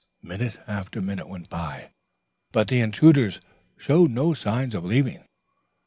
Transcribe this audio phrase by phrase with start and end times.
[0.23, 1.91] Minute after minute went by,
[2.51, 3.39] but the intruders
[3.77, 5.23] showed no signs of leaving.